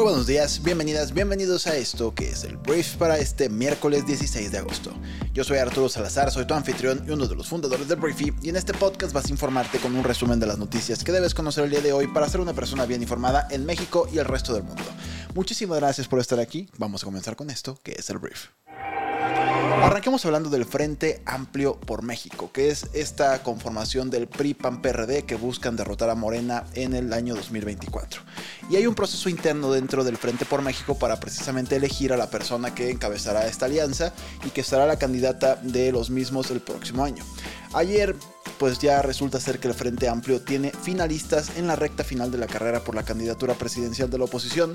Muy 0.00 0.12
buenos 0.12 0.26
días, 0.26 0.62
bienvenidas, 0.62 1.12
bienvenidos 1.12 1.66
a 1.66 1.76
esto 1.76 2.14
que 2.14 2.30
es 2.30 2.44
el 2.44 2.56
brief 2.56 2.96
para 2.96 3.18
este 3.18 3.50
miércoles 3.50 4.06
16 4.06 4.50
de 4.50 4.56
agosto. 4.56 4.94
Yo 5.34 5.44
soy 5.44 5.58
Arturo 5.58 5.90
Salazar, 5.90 6.30
soy 6.30 6.46
tu 6.46 6.54
anfitrión 6.54 7.04
y 7.06 7.10
uno 7.10 7.26
de 7.26 7.36
los 7.36 7.46
fundadores 7.46 7.86
del 7.86 8.00
Briefy 8.00 8.32
y 8.40 8.48
en 8.48 8.56
este 8.56 8.72
podcast 8.72 9.12
vas 9.12 9.26
a 9.26 9.28
informarte 9.28 9.78
con 9.78 9.94
un 9.94 10.02
resumen 10.02 10.40
de 10.40 10.46
las 10.46 10.56
noticias 10.56 11.04
que 11.04 11.12
debes 11.12 11.34
conocer 11.34 11.64
el 11.64 11.70
día 11.70 11.82
de 11.82 11.92
hoy 11.92 12.06
para 12.06 12.30
ser 12.30 12.40
una 12.40 12.54
persona 12.54 12.86
bien 12.86 13.02
informada 13.02 13.46
en 13.50 13.66
México 13.66 14.08
y 14.10 14.16
el 14.16 14.24
resto 14.24 14.54
del 14.54 14.62
mundo. 14.62 14.84
Muchísimas 15.34 15.78
gracias 15.80 16.08
por 16.08 16.18
estar 16.18 16.40
aquí, 16.40 16.70
vamos 16.78 17.02
a 17.02 17.04
comenzar 17.04 17.36
con 17.36 17.50
esto 17.50 17.78
que 17.82 17.92
es 17.92 18.08
el 18.08 18.16
brief. 18.16 18.46
Arranquemos 19.82 20.26
hablando 20.26 20.50
del 20.50 20.66
Frente 20.66 21.22
Amplio 21.24 21.80
por 21.80 22.02
México, 22.02 22.50
que 22.52 22.68
es 22.68 22.88
esta 22.92 23.42
conformación 23.42 24.10
del 24.10 24.28
PRI-PAN-PRD 24.28 25.24
que 25.24 25.36
buscan 25.36 25.74
derrotar 25.74 26.10
a 26.10 26.14
Morena 26.14 26.66
en 26.74 26.94
el 26.94 27.14
año 27.14 27.34
2024. 27.34 28.20
Y 28.68 28.76
hay 28.76 28.86
un 28.86 28.94
proceso 28.94 29.30
interno 29.30 29.72
dentro 29.72 30.04
del 30.04 30.18
Frente 30.18 30.44
por 30.44 30.60
México 30.60 30.98
para 30.98 31.18
precisamente 31.18 31.76
elegir 31.76 32.12
a 32.12 32.18
la 32.18 32.28
persona 32.28 32.74
que 32.74 32.90
encabezará 32.90 33.46
esta 33.46 33.66
alianza 33.66 34.12
y 34.44 34.50
que 34.50 34.62
será 34.62 34.84
la 34.84 34.98
candidata 34.98 35.56
de 35.56 35.92
los 35.92 36.10
mismos 36.10 36.50
el 36.50 36.60
próximo 36.60 37.02
año. 37.02 37.24
Ayer 37.72 38.14
pues 38.60 38.78
ya 38.78 39.00
resulta 39.00 39.40
ser 39.40 39.58
que 39.58 39.68
el 39.68 39.74
Frente 39.74 40.06
Amplio 40.06 40.42
tiene 40.42 40.70
finalistas 40.70 41.56
en 41.56 41.66
la 41.66 41.76
recta 41.76 42.04
final 42.04 42.30
de 42.30 42.36
la 42.36 42.46
carrera 42.46 42.80
por 42.80 42.94
la 42.94 43.04
candidatura 43.04 43.54
presidencial 43.54 44.10
de 44.10 44.18
la 44.18 44.24
oposición. 44.24 44.74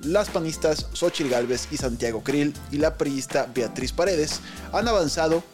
Las 0.00 0.30
panistas 0.30 0.86
Xochitl 0.94 1.28
Gálvez 1.28 1.68
y 1.70 1.76
Santiago 1.76 2.24
Krill 2.24 2.54
y 2.72 2.78
la 2.78 2.96
priista 2.96 3.46
Beatriz 3.54 3.92
Paredes 3.92 4.40
han 4.72 4.88
avanzado 4.88 5.44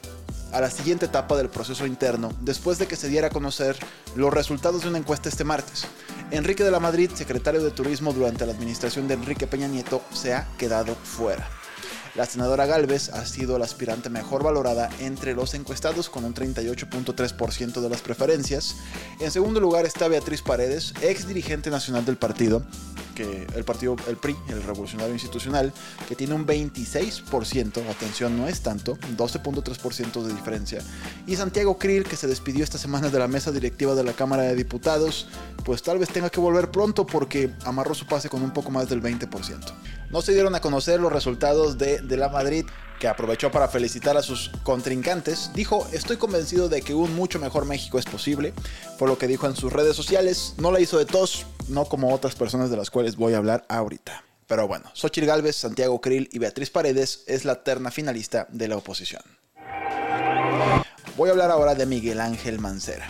a 0.53 0.61
la 0.61 0.71
siguiente 0.71 1.07
etapa 1.07 1.37
del 1.37 1.49
proceso 1.49 1.85
interno 1.85 2.33
después 2.41 2.79
de 2.79 2.87
que 2.87 2.95
se 2.95 3.09
diera 3.09 3.27
a 3.27 3.31
conocer 3.31 3.77
los 4.15 4.33
resultados 4.33 4.83
de 4.83 4.89
una 4.89 4.99
encuesta 4.99 5.29
este 5.29 5.43
martes. 5.43 5.85
Enrique 6.31 6.63
de 6.63 6.71
la 6.71 6.79
Madrid, 6.79 7.11
secretario 7.13 7.65
de 7.65 7.73
Turismo 7.73 8.13
durante 8.13 8.47
la 8.47 8.53
administración 8.53 9.09
de 9.09 9.15
Enrique 9.15 9.49
Peña 9.49 9.67
Nieto, 9.67 10.03
se 10.13 10.35
ha 10.35 10.47
quedado 10.57 10.95
fuera. 10.95 11.51
La 12.15 12.27
senadora 12.27 12.67
Galvez 12.67 13.09
ha 13.09 13.25
sido 13.25 13.59
la 13.59 13.65
aspirante 13.65 14.11
mejor 14.11 14.43
valorada 14.43 14.91
entre 15.01 15.33
los 15.33 15.55
encuestados 15.55 16.11
con 16.11 16.27
un 16.27 16.35
38.3% 16.35 17.81
de 17.81 17.89
las 17.89 18.03
preferencias. 18.03 18.77
En 19.19 19.31
segundo 19.31 19.61
lugar 19.61 19.87
está 19.87 20.09
Beatriz 20.09 20.43
Paredes, 20.43 20.93
ex 21.01 21.27
dirigente 21.27 21.71
nacional 21.71 22.05
del 22.05 22.19
partido, 22.19 22.67
que 23.15 23.47
el 23.55 23.65
partido, 23.65 23.97
el 24.09 24.19
PRI, 24.19 24.37
el 24.49 24.63
Revolucionario 24.63 25.15
Institucional, 25.15 25.73
que 26.07 26.15
tiene 26.15 26.35
un 26.35 26.47
26%, 26.47 27.89
atención, 27.89 28.37
no 28.37 28.47
es 28.47 28.61
tanto, 28.61 28.99
12.3% 29.17 30.23
de 30.23 30.35
diferencia. 30.35 30.81
Y 31.27 31.37
Santiago 31.37 31.79
Krill, 31.79 32.05
que 32.05 32.17
se 32.17 32.27
despidió 32.27 32.63
esta 32.63 32.77
semana 32.77 33.09
de 33.09 33.19
la 33.19 33.27
mesa 33.29 33.53
directiva 33.53 33.95
de 33.95 34.05
la 34.05 34.13
Cámara 34.13 34.43
de 34.43 34.55
Diputados, 34.55 35.29
pues 35.65 35.83
tal 35.83 35.99
vez 35.99 36.11
tenga 36.11 36.29
que 36.29 36.41
volver 36.41 36.71
pronto 36.71 37.07
porque 37.07 37.51
amarró 37.65 37.95
su 37.95 38.07
pase 38.07 38.29
con 38.29 38.43
un 38.43 38.51
poco 38.51 38.71
más 38.71 38.91
del 38.91 39.03
20%. 39.03 39.73
No 40.13 40.21
se 40.21 40.33
dieron 40.35 40.55
a 40.55 40.61
conocer 40.61 41.01
los 41.01 41.11
resultados 41.11 41.79
de, 41.79 42.01
de 42.03 42.17
la 42.19 42.29
Madrid 42.29 42.67
que 43.01 43.09
aprovechó 43.09 43.51
para 43.51 43.67
felicitar 43.67 44.17
a 44.17 44.23
sus 44.23 44.51
contrincantes, 44.63 45.51
dijo, 45.55 45.89
estoy 45.91 46.19
convencido 46.19 46.69
de 46.69 46.83
que 46.83 46.95
un 46.95 47.17
mucho 47.17 47.41
mejor 47.41 47.65
México 47.65 47.99
es 47.99 48.05
posible, 48.05 48.53
por 48.99 49.09
lo 49.09 49.19
que 49.19 49.27
dijo 49.27 49.47
en 49.47 49.57
sus 49.57 49.73
redes 49.73 49.97
sociales, 49.97 50.55
no 50.59 50.71
la 50.71 50.79
hizo 50.79 50.99
de 50.99 51.07
tos, 51.07 51.47
no 51.67 51.87
como 51.87 52.15
otras 52.15 52.37
personas 52.37 52.71
de 52.71 52.77
las 52.77 52.91
cuales 52.91 53.17
voy 53.17 53.33
a 53.33 53.39
hablar 53.39 53.65
ahorita. 53.69 54.23
Pero 54.47 54.69
bueno, 54.69 54.91
Xochitl 54.95 55.27
Galvez, 55.27 55.57
Santiago 55.57 56.01
Krill 56.01 56.29
y 56.31 56.39
Beatriz 56.39 56.71
Paredes 56.71 57.25
es 57.27 57.45
la 57.45 57.65
terna 57.65 57.91
finalista 57.91 58.47
de 58.51 58.69
la 58.69 58.77
oposición. 58.77 59.23
Voy 61.17 61.29
a 61.29 61.33
hablar 61.33 61.51
ahora 61.51 61.75
de 61.75 61.87
Miguel 61.87 62.21
Ángel 62.21 62.61
Mancera 62.61 63.09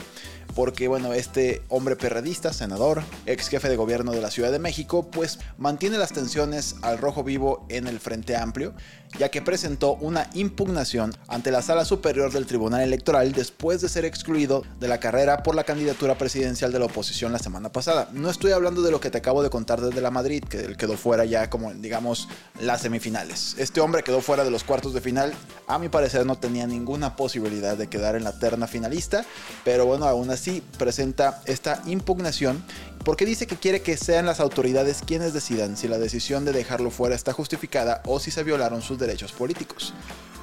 porque 0.55 0.89
bueno, 0.89 1.13
este 1.13 1.63
hombre 1.69 1.97
perredista, 1.97 2.53
senador, 2.53 3.03
ex 3.27 3.49
jefe 3.49 3.69
de 3.69 3.77
gobierno 3.77 4.13
de 4.13 4.21
la 4.21 4.31
Ciudad 4.31 4.53
de 4.53 4.59
México, 4.59 5.11
pues 5.11 5.39
mantiene 5.59 5.99
las 5.99 6.13
tensiones 6.13 6.77
al 6.83 6.99
rojo 6.99 7.25
vivo 7.25 7.65
en 7.69 7.87
el 7.87 8.01
Frente 8.01 8.37
Amplio, 8.37 8.75
ya 9.19 9.31
que 9.31 9.43
presentó 9.43 9.95
una 9.95 10.29
impugnación 10.35 11.15
ante 11.29 11.51
la 11.51 11.63
Sala 11.63 11.85
Superior 11.85 12.33
del 12.33 12.47
Tribunal 12.47 12.83
Electoral 12.83 13.33
después 13.33 13.81
de 13.81 13.89
ser 13.89 14.05
excluido 14.05 14.63
de 14.81 14.89
la 14.89 15.01
carrera 15.01 15.43
por 15.43 15.55
la 15.55 15.65
candidatura 15.65 16.17
presidencial 16.17 16.73
de 16.73 16.79
la 16.79 16.87
oposición 16.87 17.33
la 17.33 17.39
semana 17.39 17.71
pasada. 17.71 18.09
No 18.13 18.31
estoy 18.31 18.53
hablando 18.53 18.83
de 18.83 18.91
lo 18.91 19.01
que 19.01 19.11
te 19.11 19.19
acabo 19.19 19.43
de 19.43 19.51
contar 19.51 19.81
desde 19.81 20.01
la 20.01 20.11
Madrid, 20.11 20.43
que 20.43 20.61
él 20.61 20.77
quedó 20.77 20.97
fuera 20.97 21.25
ya 21.25 21.51
como 21.51 21.73
digamos 21.75 22.29
las 22.61 22.83
semifinales. 22.83 23.55
Este 23.59 23.81
hombre 23.81 24.03
quedó 24.03 24.21
fuera 24.21 24.45
de 24.45 24.51
los 24.51 24.65
cuartos 24.65 24.95
de 24.95 25.01
final, 25.01 25.33
a 25.67 25.79
mi 25.79 25.89
parecer 25.89 26.27
no 26.27 26.37
tenía 26.37 26.67
ninguna 26.67 27.17
posibilidad 27.17 27.77
de 27.77 27.89
quedar 27.89 28.17
en 28.17 28.25
la 28.25 28.39
terna 28.39 28.67
finalista, 28.67 29.25
pero 29.65 29.87
bueno, 29.87 30.07
aún 30.07 30.31
así 30.31 30.42
sí 30.43 30.63
presenta 30.77 31.41
esta 31.47 31.83
impugnación 31.87 32.63
porque 33.05 33.25
dice 33.25 33.47
que 33.47 33.57
quiere 33.57 33.83
que 33.83 33.97
sean 33.97 34.27
las 34.27 34.41
autoridades 34.41 35.03
quienes 35.07 35.33
decidan 35.33 35.77
si 35.77 35.89
la 35.89 35.99
decisión 35.99 36.45
de 36.45 36.53
dejarlo 36.53 36.91
fuera 36.91 37.15
está 37.15 37.33
justificada 37.33 38.03
o 38.07 38.19
si 38.19 38.31
se 38.31 38.43
violaron 38.43 38.83
sus 38.83 38.99
derechos 38.99 39.33
políticos. 39.33 39.95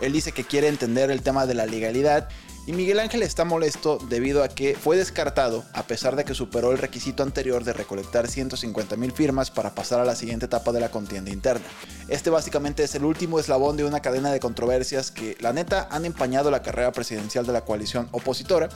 Él 0.01 0.13
dice 0.13 0.31
que 0.31 0.45
quiere 0.45 0.69
entender 0.69 1.11
el 1.11 1.21
tema 1.21 1.45
de 1.45 1.53
la 1.53 1.65
legalidad 1.65 2.29
y 2.69 2.71
Miguel 2.71 2.99
Ángel 2.99 3.23
está 3.23 3.45
molesto 3.45 3.97
debido 4.09 4.43
a 4.43 4.47
que 4.47 4.75
fue 4.75 4.95
descartado 4.95 5.63
a 5.73 5.87
pesar 5.87 6.15
de 6.15 6.23
que 6.23 6.35
superó 6.35 6.71
el 6.71 6.77
requisito 6.77 7.23
anterior 7.23 7.63
de 7.63 7.73
recolectar 7.73 8.27
150 8.27 8.95
mil 8.95 9.11
firmas 9.11 9.49
para 9.49 9.73
pasar 9.73 9.99
a 9.99 10.05
la 10.05 10.15
siguiente 10.15 10.45
etapa 10.45 10.71
de 10.71 10.79
la 10.79 10.91
contienda 10.91 11.31
interna. 11.31 11.65
Este 12.09 12.29
básicamente 12.29 12.83
es 12.83 12.93
el 12.93 13.05
último 13.05 13.39
eslabón 13.39 13.75
de 13.75 13.85
una 13.85 14.01
cadena 14.01 14.31
de 14.31 14.39
controversias 14.39 15.09
que 15.09 15.35
la 15.39 15.51
neta 15.51 15.87
han 15.89 16.05
empañado 16.05 16.51
la 16.51 16.61
carrera 16.61 16.91
presidencial 16.91 17.43
de 17.47 17.53
la 17.53 17.61
coalición 17.61 18.07
opositora 18.11 18.69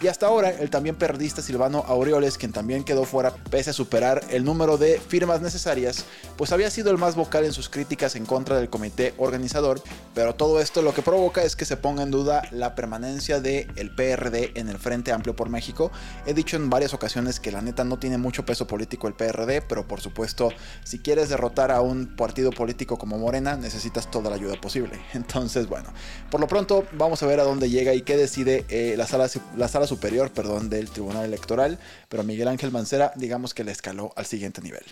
y 0.00 0.06
hasta 0.06 0.26
ahora 0.26 0.50
el 0.50 0.70
también 0.70 0.94
periodista 0.94 1.42
Silvano 1.42 1.84
Aureoles, 1.88 2.38
quien 2.38 2.52
también 2.52 2.84
quedó 2.84 3.04
fuera 3.04 3.34
pese 3.50 3.70
a 3.70 3.72
superar 3.72 4.22
el 4.30 4.44
número 4.44 4.76
de 4.76 5.00
firmas 5.00 5.40
necesarias, 5.40 6.04
pues 6.36 6.52
había 6.52 6.70
sido 6.70 6.92
el 6.92 6.98
más 6.98 7.16
vocal 7.16 7.44
en 7.44 7.52
sus 7.52 7.68
críticas 7.68 8.14
en 8.14 8.26
contra 8.26 8.58
del 8.58 8.70
comité 8.70 9.12
organizador, 9.18 9.82
pero 10.14 10.36
todo 10.36 10.60
esto 10.60 10.82
lo 10.82 10.94
que 10.94 11.02
provoca 11.02 11.42
es 11.42 11.56
que 11.56 11.64
se 11.64 11.76
ponga 11.76 12.04
en 12.04 12.12
duda 12.12 12.42
la 12.52 12.76
permanencia 12.76 13.39
del 13.40 13.94
PRD 13.94 14.52
en 14.54 14.68
el 14.68 14.78
Frente 14.78 15.12
Amplio 15.12 15.36
por 15.36 15.48
México. 15.48 15.90
He 16.26 16.34
dicho 16.34 16.56
en 16.56 16.70
varias 16.70 16.94
ocasiones 16.94 17.40
que 17.40 17.52
la 17.52 17.62
neta 17.62 17.84
no 17.84 17.98
tiene 17.98 18.18
mucho 18.18 18.44
peso 18.44 18.66
político 18.66 19.08
el 19.08 19.14
PRD, 19.14 19.62
pero 19.62 19.86
por 19.86 20.00
supuesto, 20.00 20.50
si 20.84 20.98
quieres 20.98 21.28
derrotar 21.28 21.70
a 21.70 21.80
un 21.80 22.16
partido 22.16 22.50
político 22.50 22.98
como 22.98 23.18
Morena, 23.18 23.56
necesitas 23.56 24.10
toda 24.10 24.30
la 24.30 24.36
ayuda 24.36 24.60
posible. 24.60 25.00
Entonces, 25.14 25.68
bueno, 25.68 25.92
por 26.30 26.40
lo 26.40 26.48
pronto 26.48 26.86
vamos 26.92 27.22
a 27.22 27.26
ver 27.26 27.40
a 27.40 27.44
dónde 27.44 27.70
llega 27.70 27.94
y 27.94 28.02
qué 28.02 28.16
decide 28.16 28.64
eh, 28.68 28.94
la, 28.96 29.06
sala, 29.06 29.28
la 29.56 29.68
sala 29.68 29.86
superior 29.86 30.30
perdón, 30.30 30.70
del 30.70 30.90
Tribunal 30.90 31.24
Electoral, 31.24 31.78
pero 32.08 32.22
Miguel 32.24 32.48
Ángel 32.48 32.70
Mancera 32.70 33.12
digamos 33.16 33.54
que 33.54 33.64
le 33.64 33.72
escaló 33.72 34.12
al 34.16 34.26
siguiente 34.26 34.60
nivel. 34.62 34.84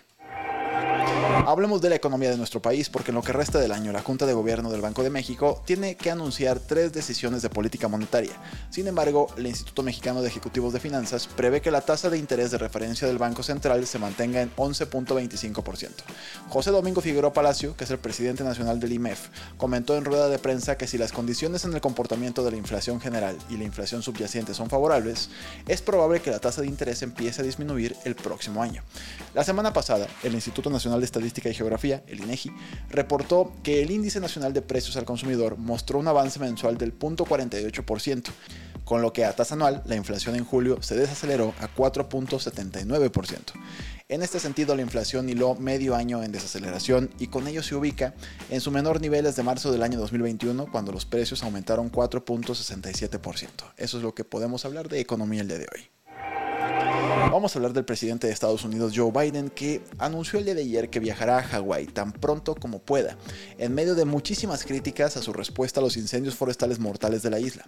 Hablemos 1.28 1.82
de 1.82 1.90
la 1.90 1.96
economía 1.96 2.30
de 2.30 2.38
nuestro 2.38 2.62
país 2.62 2.88
porque 2.88 3.10
en 3.10 3.16
lo 3.16 3.22
que 3.22 3.32
resta 3.32 3.58
del 3.58 3.72
año 3.72 3.92
la 3.92 4.00
Junta 4.02 4.24
de 4.24 4.32
Gobierno 4.32 4.70
del 4.70 4.80
Banco 4.80 5.02
de 5.02 5.10
México 5.10 5.62
tiene 5.66 5.94
que 5.94 6.10
anunciar 6.10 6.58
tres 6.58 6.92
decisiones 6.94 7.42
de 7.42 7.50
política 7.50 7.86
monetaria. 7.86 8.32
Sin 8.70 8.86
embargo, 8.86 9.28
el 9.36 9.46
Instituto 9.46 9.82
Mexicano 9.82 10.22
de 10.22 10.28
Ejecutivos 10.28 10.72
de 10.72 10.80
Finanzas 10.80 11.26
prevé 11.26 11.60
que 11.60 11.70
la 11.70 11.82
tasa 11.82 12.08
de 12.08 12.16
interés 12.16 12.50
de 12.50 12.56
referencia 12.56 13.06
del 13.06 13.18
Banco 13.18 13.42
Central 13.42 13.86
se 13.86 13.98
mantenga 13.98 14.40
en 14.40 14.54
11.25%. 14.56 15.90
José 16.48 16.70
Domingo 16.70 17.02
Figueroa 17.02 17.32
Palacio, 17.34 17.76
que 17.76 17.84
es 17.84 17.90
el 17.90 17.98
presidente 17.98 18.42
nacional 18.42 18.80
del 18.80 18.92
IMEF, 18.92 19.28
comentó 19.58 19.96
en 19.96 20.06
rueda 20.06 20.28
de 20.28 20.38
prensa 20.38 20.78
que 20.78 20.86
si 20.86 20.96
las 20.96 21.12
condiciones 21.12 21.64
en 21.64 21.74
el 21.74 21.82
comportamiento 21.82 22.42
de 22.42 22.52
la 22.52 22.56
inflación 22.56 23.00
general 23.00 23.36
y 23.50 23.58
la 23.58 23.64
inflación 23.64 24.02
subyacente 24.02 24.54
son 24.54 24.70
favorables, 24.70 25.28
es 25.66 25.82
probable 25.82 26.20
que 26.20 26.30
la 26.30 26.38
tasa 26.38 26.62
de 26.62 26.68
interés 26.68 27.02
empiece 27.02 27.42
a 27.42 27.44
disminuir 27.44 27.96
el 28.04 28.14
próximo 28.14 28.62
año. 28.62 28.82
La 29.34 29.44
semana 29.44 29.72
pasada, 29.74 30.06
el 30.22 30.34
Instituto 30.34 30.70
Nacional 30.70 31.00
de 31.00 31.06
y 31.26 31.54
Geografía, 31.54 32.02
el 32.06 32.20
INEGI, 32.20 32.50
reportó 32.90 33.52
que 33.62 33.82
el 33.82 33.90
índice 33.90 34.20
nacional 34.20 34.52
de 34.52 34.62
precios 34.62 34.96
al 34.96 35.04
consumidor 35.04 35.56
mostró 35.56 35.98
un 35.98 36.08
avance 36.08 36.38
mensual 36.38 36.78
del 36.78 36.98
0.48%, 36.98 38.30
con 38.84 39.02
lo 39.02 39.12
que 39.12 39.24
a 39.24 39.36
tasa 39.36 39.54
anual 39.54 39.82
la 39.84 39.96
inflación 39.96 40.34
en 40.34 40.44
julio 40.44 40.82
se 40.82 40.96
desaceleró 40.96 41.54
a 41.60 41.68
4.79%. 41.74 43.38
En 44.08 44.22
este 44.22 44.40
sentido, 44.40 44.74
la 44.74 44.80
inflación 44.80 45.28
hiló 45.28 45.54
medio 45.54 45.94
año 45.94 46.22
en 46.22 46.32
desaceleración 46.32 47.10
y 47.18 47.26
con 47.26 47.46
ello 47.46 47.62
se 47.62 47.74
ubica 47.74 48.14
en 48.48 48.62
su 48.62 48.70
menor 48.70 49.02
nivel 49.02 49.24
desde 49.24 49.42
marzo 49.42 49.70
del 49.70 49.82
año 49.82 49.98
2021, 49.98 50.70
cuando 50.72 50.92
los 50.92 51.04
precios 51.04 51.42
aumentaron 51.42 51.92
4.67%. 51.92 53.48
Eso 53.76 53.96
es 53.98 54.02
lo 54.02 54.14
que 54.14 54.24
podemos 54.24 54.64
hablar 54.64 54.88
de 54.88 55.00
economía 55.00 55.42
el 55.42 55.48
día 55.48 55.58
de 55.58 55.68
hoy. 55.74 55.97
Vamos 57.30 57.54
a 57.54 57.58
hablar 57.58 57.74
del 57.74 57.84
presidente 57.84 58.26
de 58.26 58.32
Estados 58.32 58.64
Unidos, 58.64 58.94
Joe 58.96 59.12
Biden, 59.12 59.50
que 59.50 59.82
anunció 59.98 60.38
el 60.38 60.46
día 60.46 60.54
de 60.54 60.62
ayer 60.62 60.88
que 60.88 60.98
viajará 60.98 61.36
a 61.36 61.42
Hawái 61.42 61.86
tan 61.86 62.10
pronto 62.10 62.54
como 62.54 62.78
pueda, 62.78 63.18
en 63.58 63.74
medio 63.74 63.94
de 63.94 64.06
muchísimas 64.06 64.64
críticas 64.64 65.18
a 65.18 65.22
su 65.22 65.34
respuesta 65.34 65.78
a 65.78 65.82
los 65.82 65.98
incendios 65.98 66.34
forestales 66.34 66.78
mortales 66.78 67.22
de 67.22 67.28
la 67.28 67.38
isla. 67.38 67.66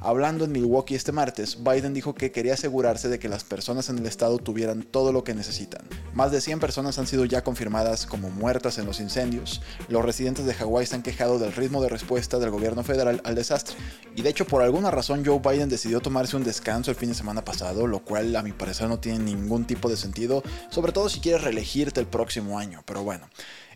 Hablando 0.00 0.44
en 0.44 0.52
Milwaukee 0.52 0.94
este 0.94 1.10
martes, 1.10 1.58
Biden 1.60 1.92
dijo 1.92 2.14
que 2.14 2.30
quería 2.30 2.54
asegurarse 2.54 3.08
de 3.08 3.18
que 3.18 3.28
las 3.28 3.42
personas 3.42 3.88
en 3.88 3.98
el 3.98 4.06
estado 4.06 4.38
tuvieran 4.38 4.84
todo 4.84 5.12
lo 5.12 5.24
que 5.24 5.34
necesitan. 5.34 5.82
Más 6.14 6.30
de 6.30 6.40
100 6.40 6.60
personas 6.60 6.96
han 7.00 7.08
sido 7.08 7.24
ya 7.24 7.42
confirmadas 7.42 8.06
como 8.06 8.30
muertas 8.30 8.78
en 8.78 8.86
los 8.86 9.00
incendios. 9.00 9.60
Los 9.88 10.04
residentes 10.04 10.46
de 10.46 10.54
Hawái 10.54 10.86
se 10.86 10.94
han 10.94 11.02
quejado 11.02 11.40
del 11.40 11.52
ritmo 11.52 11.82
de 11.82 11.88
respuesta 11.88 12.38
del 12.38 12.50
gobierno 12.50 12.84
federal 12.84 13.20
al 13.24 13.34
desastre. 13.34 13.76
Y 14.14 14.22
de 14.22 14.30
hecho, 14.30 14.46
por 14.46 14.62
alguna 14.62 14.92
razón, 14.92 15.24
Joe 15.26 15.40
Biden 15.40 15.68
decidió 15.68 16.00
tomarse 16.00 16.36
un 16.36 16.44
descanso 16.44 16.92
el 16.92 16.96
fin 16.96 17.08
de 17.08 17.16
semana 17.16 17.44
pasado, 17.44 17.88
lo 17.88 18.04
cual 18.04 18.36
a 18.36 18.42
mi 18.42 18.52
parecer 18.52 18.88
no 18.88 18.99
tiene 19.00 19.18
ningún 19.18 19.66
tipo 19.66 19.88
de 19.88 19.96
sentido, 19.96 20.42
sobre 20.70 20.92
todo 20.92 21.08
si 21.08 21.20
quieres 21.20 21.42
reelegirte 21.42 22.00
el 22.00 22.06
próximo 22.06 22.58
año. 22.58 22.82
Pero 22.86 23.02
bueno, 23.02 23.28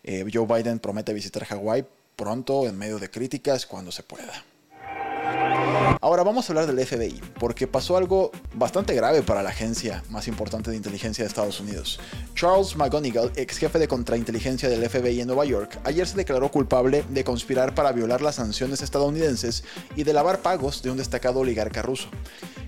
eh, 0.03 0.25
Joe 0.33 0.47
Biden 0.47 0.79
promete 0.79 1.13
visitar 1.13 1.45
Hawái 1.45 1.85
pronto 2.17 2.67
en 2.67 2.79
medio 2.79 2.99
de 2.99 3.11
críticas 3.11 3.67
cuando 3.67 3.91
se 3.91 4.03
pueda. 4.03 4.45
Ahora 6.01 6.23
vamos 6.23 6.49
a 6.49 6.53
hablar 6.53 6.67
del 6.67 6.87
FBI, 6.87 7.21
porque 7.41 7.67
pasó 7.67 7.97
algo 7.97 8.31
bastante 8.55 8.95
grave 8.95 9.23
para 9.23 9.43
la 9.43 9.51
agencia 9.51 10.03
más 10.11 10.29
importante 10.29 10.71
de 10.71 10.77
inteligencia 10.77 11.25
de 11.25 11.29
Estados 11.29 11.61
Unidos. 11.61 11.99
Charles 12.35 12.77
McGonigal, 12.77 13.33
ex 13.37 13.57
jefe 13.57 13.79
de 13.79 13.89
contrainteligencia 13.89 14.69
del 14.69 14.87
FBI 14.89 15.21
en 15.21 15.29
Nueva 15.29 15.47
York, 15.47 15.79
ayer 15.85 16.07
se 16.07 16.17
declaró 16.17 16.51
culpable 16.51 17.05
de 17.09 17.25
conspirar 17.25 17.75
para 17.75 17.93
violar 17.93 18.21
las 18.21 18.35
sanciones 18.35 18.83
estadounidenses 18.83 19.65
y 19.97 20.03
de 20.03 20.13
lavar 20.13 20.41
pagos 20.41 20.83
de 20.83 20.91
un 20.91 20.99
destacado 20.99 21.41
oligarca 21.41 21.81
ruso. 21.81 22.09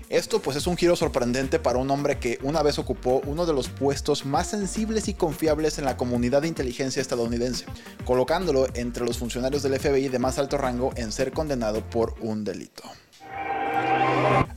Esto 0.09 0.41
pues 0.41 0.55
es 0.55 0.67
un 0.67 0.77
giro 0.77 0.95
sorprendente 0.95 1.59
para 1.59 1.79
un 1.79 1.91
hombre 1.91 2.17
que 2.17 2.39
una 2.41 2.63
vez 2.63 2.79
ocupó 2.79 3.21
uno 3.25 3.45
de 3.45 3.51
los 3.51 3.67
puestos 3.67 4.25
más 4.25 4.47
sensibles 4.47 5.09
y 5.09 5.13
confiables 5.13 5.79
en 5.79 5.85
la 5.85 5.97
comunidad 5.97 6.43
de 6.43 6.47
inteligencia 6.47 7.01
estadounidense, 7.01 7.65
colocándolo 8.05 8.67
entre 8.73 9.03
los 9.05 9.17
funcionarios 9.17 9.63
del 9.63 9.77
FBI 9.77 10.07
de 10.07 10.19
más 10.19 10.39
alto 10.39 10.57
rango 10.57 10.93
en 10.95 11.11
ser 11.11 11.33
condenado 11.33 11.81
por 11.89 12.15
un 12.21 12.45
delito. 12.45 12.83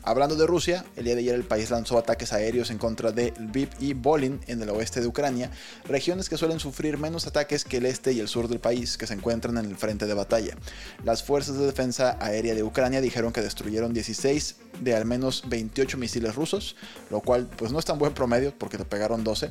Hablando 0.03 0.35
de 0.35 0.47
Rusia, 0.47 0.87
el 0.97 1.05
día 1.05 1.15
de 1.15 1.21
ayer 1.21 1.35
el 1.35 1.45
país 1.45 1.71
lanzó 1.71 1.99
ataques 1.99 2.33
aéreos 2.33 2.71
en 2.71 2.79
contra 2.79 3.13
de 3.13 3.35
Lviv 3.39 3.69
y 3.81 3.93
Volin 3.93 4.41
en 4.47 4.63
el 4.63 4.71
oeste 4.71 5.03
de 5.03 5.07
Ucrania, 5.07 5.51
regiones 5.85 6.31
que 6.31 6.39
suelen 6.39 6.59
sufrir 6.59 6.97
menos 6.97 7.27
ataques 7.27 7.65
que 7.65 7.77
el 7.77 7.87
este 7.87 8.13
y 8.13 8.21
el 8.21 8.29
sur 8.29 8.49
del 8.49 8.61
país 8.61 8.97
que 8.97 9.07
se 9.07 9.13
encuentran 9.13 9.59
en 9.59 9.67
el 9.67 9.77
frente 9.77 10.07
de 10.07 10.15
batalla. 10.15 10.57
Las 11.05 11.23
fuerzas 11.23 11.59
de 11.59 11.67
defensa 11.67 12.17
aérea 12.19 12.55
de 12.55 12.63
Ucrania 12.63 13.03
dijeron 13.03 13.31
que 13.31 13.43
destruyeron 13.43 13.93
16 13.93 14.57
de 14.81 14.95
al 14.95 15.05
menos 15.05 15.45
28 15.49 15.99
misiles 15.99 16.35
rusos, 16.35 16.77
lo 17.11 17.21
cual 17.21 17.47
pues 17.59 17.71
no 17.71 17.79
es 17.79 17.85
tan 17.85 17.99
buen 17.99 18.15
promedio 18.15 18.55
porque 18.57 18.79
le 18.79 18.87
pegaron 18.87 19.23
12. 19.23 19.51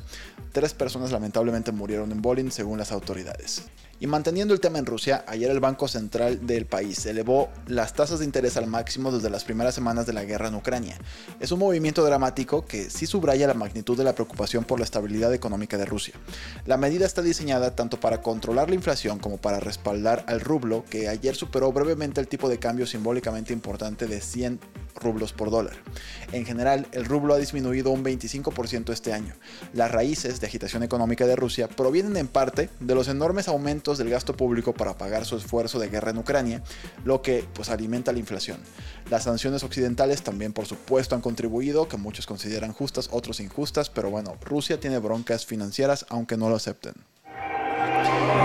Tres 0.50 0.74
personas 0.74 1.12
lamentablemente 1.12 1.70
murieron 1.70 2.10
en 2.10 2.22
Volin 2.22 2.50
según 2.50 2.78
las 2.78 2.90
autoridades. 2.90 3.62
Y 4.02 4.06
manteniendo 4.06 4.54
el 4.54 4.60
tema 4.60 4.78
en 4.78 4.86
Rusia, 4.86 5.24
ayer 5.28 5.50
el 5.50 5.60
Banco 5.60 5.86
Central 5.86 6.46
del 6.46 6.64
país 6.64 7.04
elevó 7.04 7.50
las 7.66 7.92
tasas 7.92 8.20
de 8.20 8.24
interés 8.24 8.56
al 8.56 8.66
máximo 8.66 9.12
desde 9.12 9.28
las 9.28 9.44
primeras 9.44 9.74
semanas 9.74 10.06
de 10.06 10.14
la 10.14 10.24
guerra 10.24 10.39
en 10.48 10.54
Ucrania. 10.54 10.96
Es 11.38 11.52
un 11.52 11.58
movimiento 11.58 12.04
dramático 12.04 12.64
que 12.66 12.90
sí 12.90 13.06
subraya 13.06 13.46
la 13.46 13.54
magnitud 13.54 13.96
de 13.96 14.04
la 14.04 14.14
preocupación 14.14 14.64
por 14.64 14.78
la 14.78 14.84
estabilidad 14.84 15.32
económica 15.34 15.78
de 15.78 15.84
Rusia. 15.84 16.14
La 16.66 16.76
medida 16.76 17.06
está 17.06 17.22
diseñada 17.22 17.74
tanto 17.74 18.00
para 18.00 18.22
controlar 18.22 18.68
la 18.68 18.74
inflación 18.74 19.18
como 19.18 19.38
para 19.38 19.60
respaldar 19.60 20.24
al 20.26 20.40
rublo, 20.40 20.84
que 20.88 21.08
ayer 21.08 21.34
superó 21.34 21.72
brevemente 21.72 22.20
el 22.20 22.28
tipo 22.28 22.48
de 22.48 22.58
cambio 22.58 22.86
simbólicamente 22.86 23.52
importante 23.52 24.06
de 24.06 24.20
100 24.20 24.60
rublos 24.96 25.32
por 25.32 25.50
dólar. 25.50 25.76
En 26.32 26.44
general, 26.44 26.86
el 26.92 27.04
rublo 27.04 27.34
ha 27.34 27.38
disminuido 27.38 27.90
un 27.90 28.04
25% 28.04 28.92
este 28.92 29.12
año. 29.12 29.34
Las 29.72 29.90
raíces 29.90 30.40
de 30.40 30.46
agitación 30.46 30.82
económica 30.82 31.26
de 31.26 31.36
Rusia 31.36 31.68
provienen 31.68 32.16
en 32.16 32.28
parte 32.28 32.70
de 32.80 32.94
los 32.94 33.08
enormes 33.08 33.48
aumentos 33.48 33.98
del 33.98 34.10
gasto 34.10 34.36
público 34.36 34.74
para 34.74 34.96
pagar 34.98 35.24
su 35.24 35.36
esfuerzo 35.36 35.78
de 35.78 35.88
guerra 35.88 36.10
en 36.10 36.18
Ucrania, 36.18 36.62
lo 37.04 37.22
que 37.22 37.44
pues 37.54 37.70
alimenta 37.70 38.12
la 38.12 38.18
inflación. 38.18 38.58
Las 39.10 39.24
sanciones 39.24 39.64
occidentales 39.64 40.22
también 40.30 40.52
por 40.52 40.64
supuesto 40.64 41.16
han 41.16 41.22
contribuido, 41.22 41.88
que 41.88 41.96
muchos 41.96 42.24
consideran 42.24 42.72
justas, 42.72 43.08
otros 43.10 43.40
injustas, 43.40 43.90
pero 43.90 44.10
bueno, 44.10 44.36
Rusia 44.40 44.78
tiene 44.78 45.00
broncas 45.00 45.44
financieras 45.44 46.06
aunque 46.08 46.36
no 46.36 46.48
lo 46.48 46.54
acepten. 46.54 46.94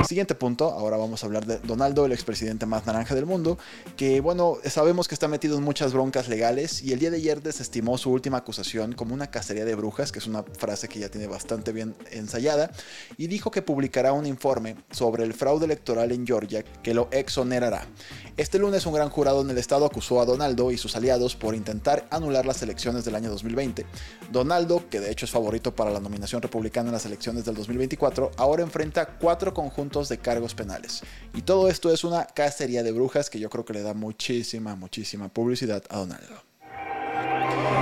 Siguiente 0.05 0.35
punto, 0.35 0.69
ahora 0.69 0.97
vamos 0.97 1.23
a 1.23 1.25
hablar 1.25 1.47
de 1.47 1.57
Donaldo, 1.57 2.05
el 2.05 2.11
expresidente 2.11 2.67
más 2.67 2.85
naranja 2.85 3.15
del 3.15 3.25
mundo, 3.25 3.57
que 3.97 4.21
bueno, 4.21 4.57
sabemos 4.65 5.07
que 5.07 5.15
está 5.15 5.27
metido 5.27 5.57
en 5.57 5.63
muchas 5.63 5.93
broncas 5.93 6.27
legales 6.27 6.83
y 6.83 6.93
el 6.93 6.99
día 6.99 7.09
de 7.09 7.17
ayer 7.17 7.41
desestimó 7.41 7.97
su 7.97 8.11
última 8.11 8.37
acusación 8.37 8.93
como 8.93 9.15
una 9.15 9.31
cacería 9.31 9.65
de 9.65 9.73
brujas, 9.73 10.11
que 10.11 10.19
es 10.19 10.27
una 10.27 10.43
frase 10.43 10.87
que 10.87 10.99
ya 10.99 11.09
tiene 11.09 11.25
bastante 11.25 11.71
bien 11.71 11.95
ensayada, 12.11 12.69
y 13.17 13.25
dijo 13.25 13.49
que 13.49 13.63
publicará 13.63 14.13
un 14.13 14.27
informe 14.27 14.75
sobre 14.91 15.23
el 15.23 15.33
fraude 15.33 15.65
electoral 15.65 16.11
en 16.11 16.27
Georgia 16.27 16.63
que 16.83 16.93
lo 16.93 17.07
exonerará. 17.11 17.87
Este 18.37 18.59
lunes 18.59 18.85
un 18.85 18.93
gran 18.93 19.09
jurado 19.09 19.41
en 19.41 19.49
el 19.49 19.57
estado 19.57 19.85
acusó 19.85 20.21
a 20.21 20.25
Donaldo 20.25 20.69
y 20.69 20.77
sus 20.77 20.95
aliados 20.95 21.35
por 21.35 21.55
intentar 21.55 22.05
anular 22.11 22.45
las 22.45 22.61
elecciones 22.61 23.05
del 23.05 23.15
año 23.15 23.31
2020. 23.31 23.85
Donaldo, 24.31 24.87
que 24.89 24.99
de 24.99 25.09
hecho 25.09 25.25
es 25.25 25.31
favorito 25.31 25.73
para 25.73 25.89
la 25.89 25.99
nominación 25.99 26.43
republicana 26.43 26.89
en 26.89 26.93
las 26.93 27.05
elecciones 27.05 27.45
del 27.45 27.55
2024, 27.55 28.31
ahora 28.37 28.61
enfrenta 28.61 29.07
cuatro 29.17 29.53
conjuntos 29.55 30.07
de 30.07 30.19
cargos 30.19 30.53
penales. 30.53 31.01
Y 31.33 31.41
todo 31.41 31.67
esto 31.67 31.91
es 31.91 32.03
una 32.03 32.27
cacería 32.27 32.83
de 32.83 32.91
brujas 32.91 33.31
que 33.31 33.39
yo 33.39 33.49
creo 33.49 33.65
que 33.65 33.73
le 33.73 33.81
da 33.81 33.95
muchísima, 33.95 34.75
muchísima 34.75 35.29
publicidad 35.29 35.83
a 35.89 35.97
Donaldo. 35.97 36.35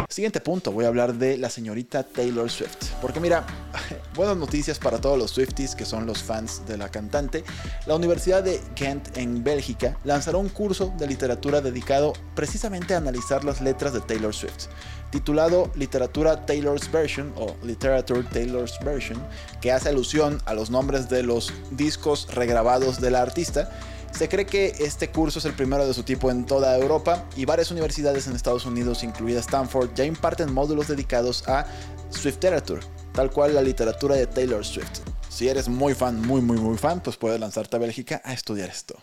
Siguiente 0.10 0.40
punto, 0.42 0.72
voy 0.72 0.86
a 0.86 0.90
hablar 0.90 1.16
de 1.16 1.38
la 1.38 1.50
señorita 1.50 2.04
Taylor 2.04 2.50
Swift. 2.50 2.92
Porque 3.02 3.20
mira, 3.20 3.46
buenas 4.16 4.38
noticias 4.38 4.78
para 4.78 5.02
todos 5.02 5.18
los 5.18 5.32
Swifties 5.32 5.76
que 5.76 5.86
son 5.86 6.06
los 6.06 6.22
fans 6.22 6.62
de 6.68 6.78
la 6.78 6.90
cantante. 6.90 7.44
La 7.88 7.96
Universidad 7.96 8.44
de 8.44 8.62
Kent 8.76 9.18
en 9.18 9.44
Bélgica 9.44 9.98
lanzará 10.04 10.38
un 10.38 10.50
curso 10.50 10.94
de 10.98 11.08
literatura 11.08 11.62
dedicado 11.62 12.14
precisamente 12.36 12.94
a 12.94 12.98
analizar 12.98 13.44
las 13.44 13.60
letras 13.62 13.94
de 13.94 14.02
Taylor 14.02 14.34
Swift 14.34 14.68
titulado 15.14 15.70
Literatura 15.76 16.44
Taylor's 16.44 16.92
Version 16.92 17.32
o 17.38 17.56
Literature 17.64 18.24
Taylor's 18.24 18.80
Version, 18.84 19.22
que 19.62 19.72
hace 19.72 19.90
alusión 19.90 20.42
a 20.46 20.56
los 20.56 20.72
nombres 20.72 21.08
de 21.08 21.22
los 21.22 21.54
discos 21.70 22.34
regrabados 22.34 23.00
de 23.00 23.12
la 23.12 23.22
artista. 23.22 23.70
Se 24.12 24.28
cree 24.28 24.48
que 24.48 24.74
este 24.80 25.12
curso 25.12 25.38
es 25.38 25.46
el 25.46 25.54
primero 25.54 25.86
de 25.86 25.94
su 25.94 26.02
tipo 26.02 26.32
en 26.32 26.48
toda 26.48 26.76
Europa 26.76 27.26
y 27.38 27.46
varias 27.46 27.70
universidades 27.70 28.26
en 28.26 28.36
Estados 28.36 28.66
Unidos, 28.66 29.04
incluida 29.04 29.40
Stanford, 29.40 29.94
ya 29.94 30.04
imparten 30.04 30.52
módulos 30.52 30.88
dedicados 30.88 31.48
a 31.48 31.68
Swift 32.10 32.36
Literature, 32.36 32.82
tal 33.14 33.30
cual 33.30 33.54
la 33.54 33.62
literatura 33.62 34.16
de 34.16 34.26
Taylor 34.26 34.66
Swift. 34.66 35.02
Si 35.30 35.48
eres 35.48 35.70
muy 35.70 35.94
fan, 35.94 36.22
muy 36.22 36.42
muy 36.42 36.58
muy 36.58 36.78
fan, 36.78 37.02
pues 37.02 37.18
puedes 37.18 37.40
lanzarte 37.40 37.76
a 37.76 37.80
Bélgica 37.80 38.20
a 38.26 38.34
estudiar 38.34 38.70
esto. 38.70 38.96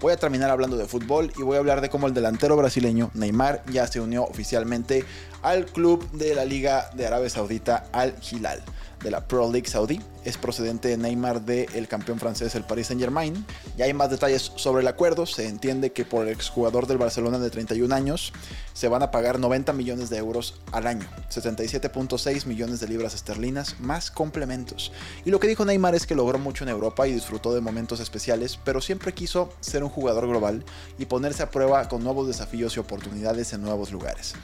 Voy 0.00 0.12
a 0.12 0.16
terminar 0.16 0.50
hablando 0.50 0.76
de 0.76 0.86
fútbol 0.86 1.32
y 1.36 1.42
voy 1.42 1.56
a 1.56 1.58
hablar 1.58 1.80
de 1.80 1.90
cómo 1.90 2.06
el 2.06 2.14
delantero 2.14 2.56
brasileño 2.56 3.10
Neymar 3.14 3.64
ya 3.72 3.86
se 3.88 4.00
unió 4.00 4.24
oficialmente 4.24 5.04
al 5.42 5.66
club 5.66 6.08
de 6.12 6.36
la 6.36 6.44
Liga 6.44 6.90
de 6.94 7.06
Arabia 7.06 7.28
Saudita 7.28 7.86
Al 7.92 8.14
Hilal 8.30 8.62
de 9.02 9.10
la 9.10 9.26
Pro 9.26 9.50
League 9.50 9.68
Saudí. 9.68 10.00
Es 10.24 10.36
procedente 10.36 10.88
de 10.88 10.96
Neymar 10.96 11.42
del 11.42 11.88
campeón 11.88 12.18
francés, 12.18 12.54
el 12.54 12.64
Paris 12.64 12.88
Saint 12.88 13.00
Germain. 13.00 13.46
Ya 13.76 13.86
hay 13.86 13.94
más 13.94 14.10
detalles 14.10 14.52
sobre 14.56 14.82
el 14.82 14.88
acuerdo. 14.88 15.26
Se 15.26 15.48
entiende 15.48 15.92
que 15.92 16.04
por 16.04 16.26
el 16.26 16.32
exjugador 16.32 16.86
del 16.86 16.98
Barcelona 16.98 17.38
de 17.38 17.50
31 17.50 17.94
años 17.94 18.32
se 18.74 18.88
van 18.88 19.02
a 19.02 19.10
pagar 19.10 19.38
90 19.38 19.72
millones 19.72 20.10
de 20.10 20.18
euros 20.18 20.60
al 20.72 20.86
año, 20.86 21.06
77.6 21.30 22.46
millones 22.46 22.80
de 22.80 22.88
libras 22.88 23.14
esterlinas 23.14 23.80
más 23.80 24.10
complementos. 24.10 24.92
Y 25.24 25.30
lo 25.30 25.40
que 25.40 25.48
dijo 25.48 25.64
Neymar 25.64 25.94
es 25.94 26.06
que 26.06 26.14
logró 26.14 26.38
mucho 26.38 26.64
en 26.64 26.70
Europa 26.70 27.08
y 27.08 27.12
disfrutó 27.12 27.54
de 27.54 27.60
momentos 27.60 28.00
especiales, 28.00 28.58
pero 28.64 28.80
siempre 28.80 29.14
quiso 29.14 29.52
ser 29.60 29.82
un 29.82 29.90
jugador 29.90 30.28
global 30.28 30.64
y 30.98 31.06
ponerse 31.06 31.42
a 31.42 31.50
prueba 31.50 31.88
con 31.88 32.04
nuevos 32.04 32.26
desafíos 32.26 32.76
y 32.76 32.80
oportunidades 32.80 33.52
en 33.52 33.62
nuevos 33.62 33.90
lugares. 33.90 34.34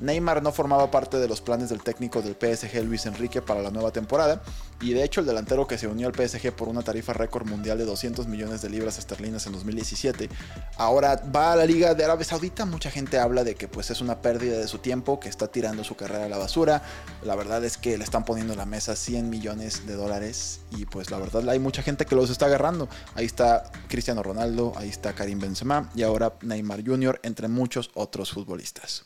Neymar 0.00 0.42
no 0.42 0.52
formaba 0.52 0.90
parte 0.90 1.18
de 1.18 1.28
los 1.28 1.40
planes 1.40 1.68
del 1.68 1.82
técnico 1.82 2.22
del 2.22 2.34
PSG 2.34 2.82
Luis 2.84 3.06
Enrique 3.06 3.42
para 3.42 3.62
la 3.62 3.70
nueva 3.70 3.90
temporada 3.90 4.42
y 4.80 4.92
de 4.92 5.04
hecho 5.04 5.20
el 5.20 5.26
delantero 5.26 5.66
que 5.66 5.78
se 5.78 5.86
unió 5.86 6.08
al 6.08 6.14
PSG 6.14 6.52
por 6.52 6.68
una 6.68 6.82
tarifa 6.82 7.12
récord 7.12 7.46
mundial 7.46 7.78
de 7.78 7.84
200 7.84 8.26
millones 8.26 8.62
de 8.62 8.70
libras 8.70 8.98
esterlinas 8.98 9.46
en 9.46 9.52
2017 9.52 10.28
ahora 10.76 11.20
va 11.34 11.52
a 11.52 11.56
la 11.56 11.66
Liga 11.66 11.94
de 11.94 12.04
Arabia 12.04 12.24
Saudita. 12.24 12.64
Mucha 12.64 12.90
gente 12.90 13.18
habla 13.18 13.44
de 13.44 13.54
que 13.54 13.68
pues 13.68 13.90
es 13.90 14.00
una 14.00 14.20
pérdida 14.22 14.58
de 14.58 14.66
su 14.66 14.78
tiempo, 14.78 15.20
que 15.20 15.28
está 15.28 15.48
tirando 15.48 15.84
su 15.84 15.94
carrera 15.96 16.24
a 16.24 16.28
la 16.28 16.38
basura. 16.38 16.82
La 17.22 17.36
verdad 17.36 17.64
es 17.64 17.76
que 17.76 17.98
le 17.98 18.04
están 18.04 18.24
poniendo 18.24 18.52
en 18.52 18.58
la 18.58 18.66
mesa 18.66 18.96
100 18.96 19.28
millones 19.28 19.86
de 19.86 19.94
dólares 19.94 20.60
y 20.70 20.86
pues 20.86 21.10
la 21.10 21.18
verdad 21.18 21.48
hay 21.48 21.58
mucha 21.58 21.82
gente 21.82 22.06
que 22.06 22.14
los 22.14 22.30
está 22.30 22.46
agarrando. 22.46 22.88
Ahí 23.14 23.26
está 23.26 23.70
Cristiano 23.88 24.22
Ronaldo, 24.22 24.72
ahí 24.76 24.88
está 24.88 25.14
Karim 25.14 25.38
Benzema 25.38 25.90
y 25.94 26.02
ahora 26.02 26.34
Neymar 26.42 26.84
Jr. 26.84 27.20
entre 27.22 27.48
muchos 27.48 27.90
otros 27.94 28.32
futbolistas. 28.32 29.04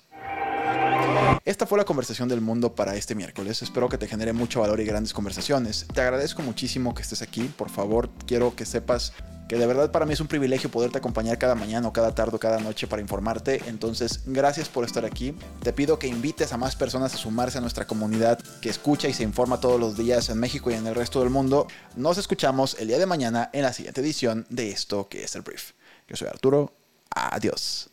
Esta 1.44 1.66
fue 1.66 1.78
la 1.78 1.84
conversación 1.84 2.28
del 2.28 2.40
mundo 2.40 2.74
para 2.74 2.96
este 2.96 3.14
miércoles. 3.14 3.62
Espero 3.62 3.88
que 3.88 3.98
te 3.98 4.08
genere 4.08 4.32
mucho 4.32 4.60
valor 4.60 4.80
y 4.80 4.84
grandes 4.84 5.12
conversaciones. 5.12 5.86
Te 5.92 6.00
agradezco 6.00 6.42
muchísimo 6.42 6.94
que 6.94 7.02
estés 7.02 7.22
aquí. 7.22 7.50
Por 7.56 7.68
favor, 7.68 8.10
quiero 8.26 8.56
que 8.56 8.64
sepas 8.64 9.12
que 9.48 9.58
de 9.58 9.66
verdad 9.66 9.90
para 9.90 10.06
mí 10.06 10.14
es 10.14 10.20
un 10.20 10.26
privilegio 10.26 10.70
poderte 10.70 10.98
acompañar 10.98 11.38
cada 11.38 11.54
mañana 11.54 11.86
o 11.88 11.92
cada 11.92 12.14
tarde 12.14 12.36
o 12.36 12.38
cada 12.38 12.58
noche 12.60 12.86
para 12.86 13.02
informarte. 13.02 13.60
Entonces, 13.66 14.22
gracias 14.26 14.68
por 14.68 14.84
estar 14.84 15.04
aquí. 15.04 15.34
Te 15.62 15.72
pido 15.72 15.98
que 15.98 16.06
invites 16.06 16.52
a 16.52 16.56
más 16.56 16.76
personas 16.76 17.14
a 17.14 17.18
sumarse 17.18 17.58
a 17.58 17.60
nuestra 17.60 17.86
comunidad 17.86 18.38
que 18.60 18.70
escucha 18.70 19.08
y 19.08 19.12
se 19.12 19.22
informa 19.22 19.60
todos 19.60 19.78
los 19.78 19.96
días 19.96 20.28
en 20.30 20.38
México 20.38 20.70
y 20.70 20.74
en 20.74 20.86
el 20.86 20.94
resto 20.94 21.20
del 21.20 21.30
mundo. 21.30 21.66
Nos 21.96 22.18
escuchamos 22.18 22.76
el 22.78 22.88
día 22.88 22.98
de 22.98 23.06
mañana 23.06 23.50
en 23.52 23.62
la 23.62 23.72
siguiente 23.72 24.00
edición 24.00 24.46
de 24.48 24.70
esto 24.70 25.08
que 25.08 25.24
es 25.24 25.34
el 25.34 25.42
brief. 25.42 25.72
Yo 26.08 26.16
soy 26.16 26.28
Arturo. 26.28 26.72
Adiós. 27.10 27.90